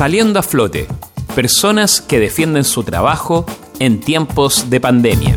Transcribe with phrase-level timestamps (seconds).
[0.00, 0.88] Saliendo a flote,
[1.34, 3.44] personas que defienden su trabajo
[3.80, 5.36] en tiempos de pandemia.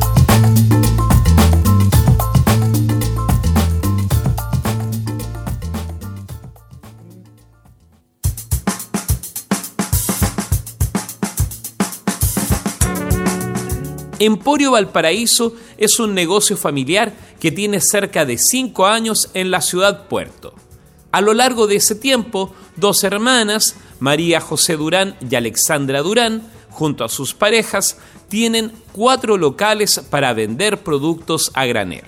[14.18, 17.12] Emporio Valparaíso es un negocio familiar
[17.42, 20.54] que tiene cerca de 5 años en la ciudad puerto.
[21.12, 27.06] A lo largo de ese tiempo, dos hermanas, María José Durán y Alexandra Durán, junto
[27.06, 32.04] a sus parejas, tienen cuatro locales para vender productos a granel.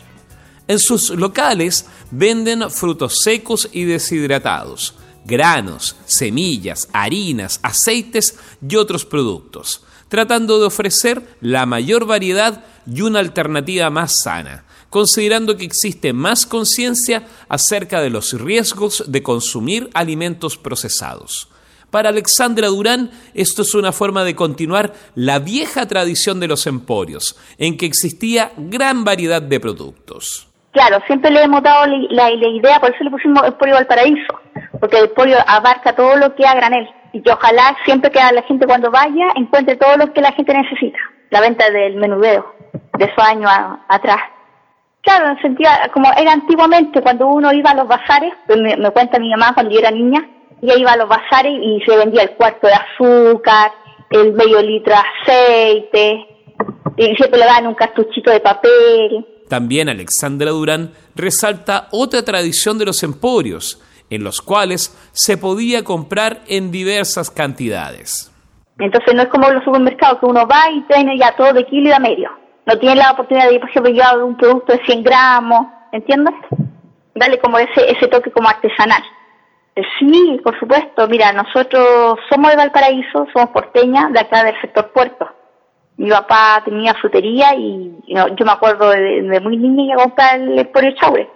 [0.68, 9.82] En sus locales venden frutos secos y deshidratados, granos, semillas, harinas, aceites y otros productos
[10.10, 16.46] tratando de ofrecer la mayor variedad y una alternativa más sana, considerando que existe más
[16.46, 21.50] conciencia acerca de los riesgos de consumir alimentos procesados.
[21.96, 27.40] Para Alexandra Durán, esto es una forma de continuar la vieja tradición de los emporios,
[27.58, 30.46] en que existía gran variedad de productos.
[30.74, 34.42] Claro, siempre le hemos dado la, idea, por eso le pusimos Emporio Valparaíso,
[34.78, 38.66] porque el Emporio abarca todo lo que a granel y ojalá siempre que la gente
[38.66, 41.00] cuando vaya encuentre todo lo que la gente necesita.
[41.30, 42.56] La venta del menudeo
[42.98, 43.50] de esos años
[43.88, 44.20] atrás.
[45.02, 49.18] Claro, en sentido, como era antiguamente cuando uno iba a los bazares, pues me, cuenta
[49.18, 50.28] mi mamá cuando yo era niña,
[50.62, 53.72] ella iba a los bazares y se vendía el cuarto de azúcar,
[54.10, 56.26] el medio litro de aceite,
[56.98, 59.26] y siempre le daban un cartuchito de papel.
[59.50, 66.42] También Alexandra Durán resalta otra tradición de los emporios, en los cuales se podía comprar
[66.48, 68.32] en diversas cantidades.
[68.80, 71.90] Entonces no es como los supermercados que uno va y tiene ya todo de kilo
[71.90, 72.30] y de medio.
[72.66, 76.34] No tiene la oportunidad de, por ejemplo, llevar un producto de 100 gramos, ¿entiendes?
[77.14, 79.04] Darle como ese, ese toque como artesanal.
[79.76, 81.08] Eh, sí, por supuesto.
[81.08, 85.28] Mira, nosotros somos de Valparaíso, somos porteñas de acá del sector puerto.
[85.98, 90.68] Mi papá tenía frutería y yo me acuerdo de, muy niña y a comprar el
[90.68, 91.30] pollo chaure.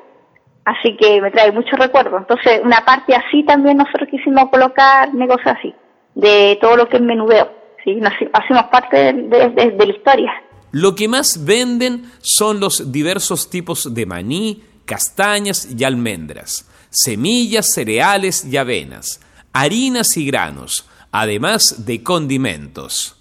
[0.66, 2.22] Así que me trae muchos recuerdos.
[2.22, 5.74] Entonces, una parte así también nosotros quisimos colocar negocios así,
[6.14, 7.50] de todo lo que es menudeo.
[7.84, 8.00] ¿sí?
[8.34, 10.32] hacemos parte de, la historia.
[10.72, 18.46] Lo que más venden son los diversos tipos de maní, castañas y almendras, semillas, cereales
[18.46, 19.20] y avenas,
[19.54, 23.16] harinas y granos, además de condimentos.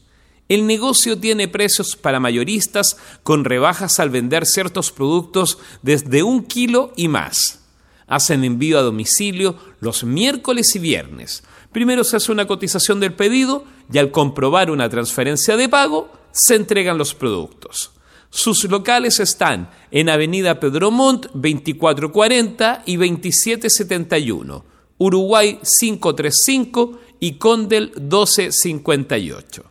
[0.48, 6.92] El negocio tiene precios para mayoristas con rebajas al vender ciertos productos desde un kilo
[6.96, 7.66] y más.
[8.06, 11.44] Hacen envío a domicilio los miércoles y viernes.
[11.70, 16.54] Primero se hace una cotización del pedido y al comprobar una transferencia de pago se
[16.54, 17.92] entregan los productos.
[18.30, 24.64] Sus locales están en Avenida Pedro Montt 2440 y 2771,
[24.98, 29.64] Uruguay 535 y Condel 1258.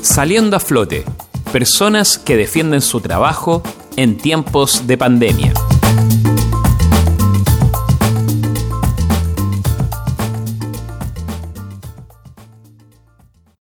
[0.00, 1.04] Saliendo a flote,
[1.52, 3.62] personas que defienden su trabajo
[3.96, 5.52] en tiempos de pandemia.